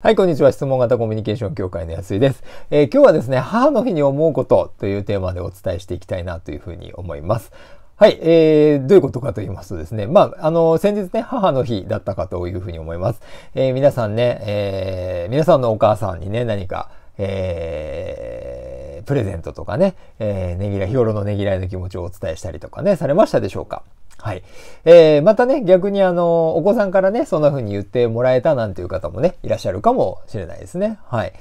[0.00, 0.52] はい、こんにちは。
[0.52, 7.50] 質問型コミュニケーション協会の安井です、えー、今日はですね、母の日に思うことというテーマでお伝えしていきたいなというふうに思います。
[7.96, 13.20] はい、えー、どういうことかと言いますとですね、まあ、あの、先日ね、母の日だったかというふうに思います。
[13.56, 23.82] えー、皆さんね、えー、皆さんのお母さんにね、何か、えー、プレゼントとかね、えー、ねぎらい、日頃のねぎらいの気持ちをお伝えしたりとかね、されましたでしょうか？
[24.20, 24.42] はい。
[24.84, 30.98] えー、またね、逆にあの、お子さんからね、そんな風に言ってもらえたなんていう方もね、いらっしゃるかもしれないですね。
[31.06, 31.32] はい。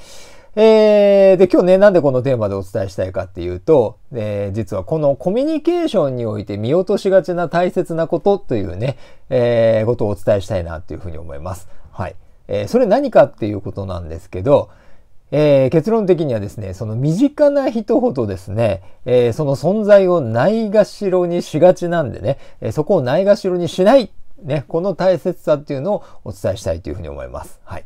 [0.55, 8.97] えー、で、今日ね、なんでこのテーマでお伝えしたいかっていうと、えー、実はこのコミュニケーションにおいて見落としがちな大切なことというね、
[9.29, 11.67] えー、ことをお伝えしたいなっていうふうに思います。
[11.91, 12.15] はい。
[12.47, 14.69] えー、それ何かっていうことなんですけど、
[15.31, 27.59] えー、結論的にはですね、その身近な人ほどですね、えー、その存在をないがしろにしがちなんでね、えー、そこをないがしろにしない、ね、この大切さっていうのをお伝えしたいというふうに思います。
[27.63, 27.85] はい。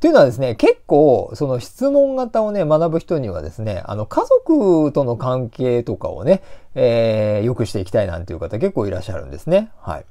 [0.00, 6.42] というのはですね、結構、その質問型をね、学ぶ人にはですね、あの、家族との関係とかをね、
[6.74, 9.70] えー、良くしていきたいなんていう方結構いらっしゃるんですね。
[9.80, 10.04] はい。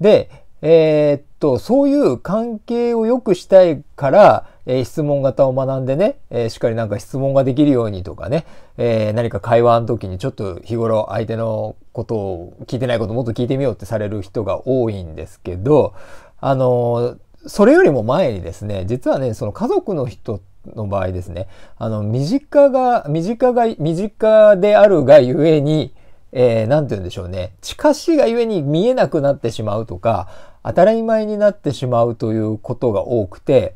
[0.00, 0.30] で、
[0.62, 8.46] えー、っと、そういう関係を良くしたいから、えー、質問型を学んでね、えー、しっかりなんか質問ができるようにとかね、
[8.78, 15.94] えー、何か会話の時にちょっと日頃相手のことを聞いてないこともっと聞いてみようってされる人が多いんですけど、
[16.40, 20.40] あのそれよりも前にですね、実はね、その家族の人
[20.74, 25.92] の場合ですね、あの、身近が、身近が、身近であるがゆえに、
[26.32, 30.28] えー、なんて言うんでしょうね、近しいがゆえに見えなくなってしまうとか、
[30.62, 33.74] 当たり前になってしまうということが多くて、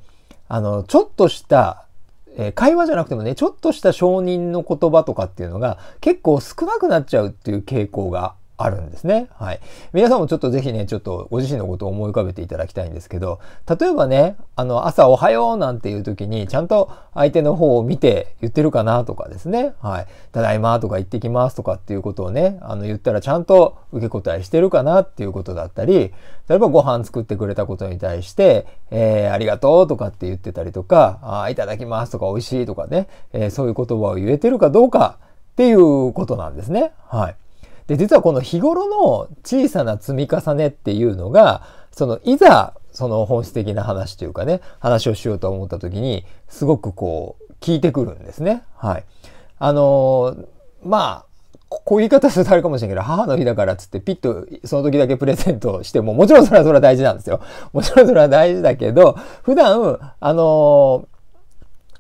[0.49, 1.85] あの、ちょっとした、
[2.37, 9.29] えー、会話じゃなくてもね、ちょっとした承認の言葉とかっていうのが結構少なくなっちゃうっていう傾向があるんですね。
[9.39, 9.61] はい。
[9.93, 20.07] 皆さんもちょっとぜひね、ちょっとご自身のことを思い浮かべていただきたいんですけど、例えばね、あの、朝おはようなんていう時に、ちゃんと相手の方を見て言ってるかなとかですね、はい。
[20.33, 26.13] ただいまとか言ってきますとかっていうことをね、あの、言ったらちゃんと受け答えしてるかなっていうことだったり、
[26.49, 35.19] 例えばご飯作ってくれたことに対して、えー、ありがとうとかって言ってたりとか、あいただきますとか美味しいとかね、えー、そういう言葉を言えてるかどうか
[35.53, 36.93] っていうことなんですね。
[37.07, 37.37] はい。
[37.89, 48.63] で、実はこの日頃の小さな積み重ねっていうのが、そのいざその本質的な話というかね、話をしようと思った時に、すごくこう、聞いてくるんですね。
[48.77, 49.05] はい。
[49.59, 50.47] あのー、
[50.85, 51.25] まあ、
[51.69, 57.41] こういう言い方するとあれかもしれないけど、母の日だからっつってピッとその時だけプレゼントしても、もちろんそれはそれは大事なんですよ。
[57.73, 61.07] もちろんそれは大事だけど、普段、あの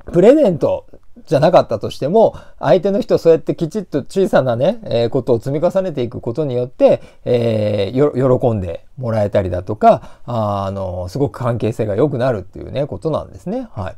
[0.06, 0.87] ー、プレゼント
[1.27, 13.69] じゃなかったとしても、相手の人そうやってきちっと小さなね、えー、ことを積み重ねていくことによって、えー、喜んでもらえたりだとか、あ、あの、すごく関係性が良くなるっていうね、ことなんですね。
[13.73, 13.97] はい。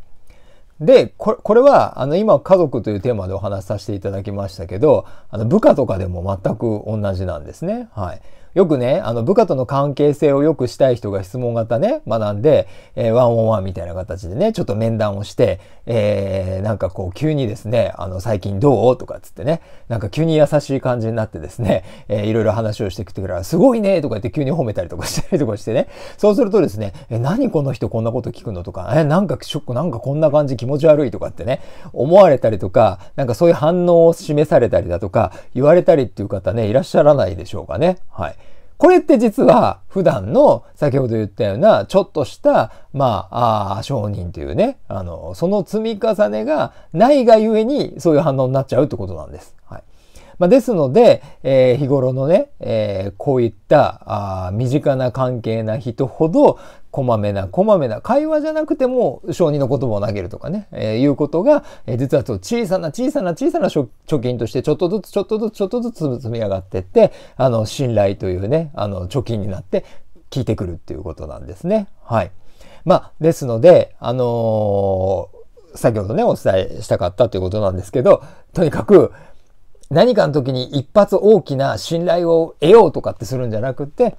[0.81, 7.91] で、これこれは、あの、今、家族というテーマでお話しさせていただきましたけど、あの、部下とかでも全く同じなんですね。
[7.93, 8.21] はい。
[8.55, 12.67] よくね、あの部下との関係性を良くしたい人が質問型ね、学んで、
[12.97, 18.97] えー、ワンオンワンみたいな形でね、ちょっと面談をして、えー、なんかこう急にですね、あの最近どう？
[18.97, 24.01] とかっつってね、なんか急に優しい感じになってですね、えー、いろいろ話をしてきてくれら、すごいね！
[24.01, 25.89] とか言って急に褒めたりとかしたりとかしてね、
[26.19, 28.63] そうするとですね、え、何この人こんなこと聞くの？
[28.63, 31.11] とか、え、なんかショック、なんかこんな感じ気持ち悪い？
[31.11, 31.61] とかってね、
[31.93, 37.99] 思われたりとか、なんかそういう反応を示されたりだとか、言われたりっていう方ね、いらっしゃらないでしょうかね。
[38.11, 38.37] はい。
[38.81, 49.55] これって実は普段の先ほど言ったようなちょっとした、まあ、あ承認というね、あの、その積み重ねがないがゆえにそういう反応になっちゃうってことなんです。
[49.67, 49.83] はい。
[50.41, 56.59] まあ、ですので、えー、日頃のね、えー、こういったあ身近な関係な人ほど、
[56.91, 63.89] こまめな、こまめな会話じゃなくても、小児の言葉を投げるとかね、えー、いうことが、えー、実は小さな小さな小さな貯
[64.23, 69.85] 金として、ちょっとずつちょっとずつちょっとずつ積み上がってって、あの、信頼というね、あの、貯金になって
[70.33, 71.89] 効いてくるっていうことなんですね。
[72.03, 72.31] はい。
[72.87, 78.23] まあ、ですので、あのー、先ほどね、お伝えしたかったということなんですけど、
[78.55, 79.13] とにかく、
[79.91, 84.17] 何かの時に一発大きな信頼を得ようとかってするんじゃなくて、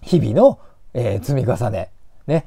[0.00, 0.58] 日々の、
[0.94, 1.90] えー、積み重ね、
[2.26, 2.46] ね、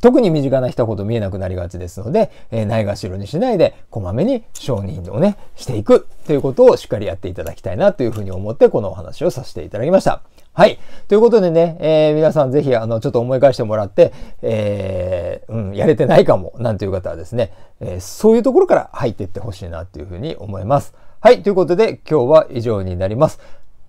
[0.00, 10.22] 特に身近な人ほど見えなくなりがちですので、えー、ないがしろにしないで、こまめに承認をね、していくということをしっかりやっていただきたいなというふうに思って、このお話をさせていただきました。
[10.54, 10.80] はい。
[11.06, 14.12] ということでね、えー、皆さんぜひ、あの、ちょっと思い返してもらって、
[14.42, 20.94] えー、うん、やれてないかも、なんていう方はですね、えー、そういうところから入っていってほしいなっていうふうに思います。
[21.20, 21.42] はい。
[21.42, 23.40] ということで、今日は以上になります。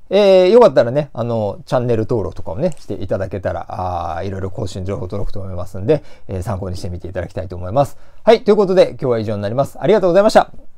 [0.09, 7.99] えー、よかったらね、あの、チャンネル登録とかをね、していただけたら、あいろいろ更新情報届くと思いますんで、えー、参考にしてみていただきたいと思います。
[8.23, 9.77] はい、ということで今日は以上になります。
[9.79, 10.68] ありがとうございました。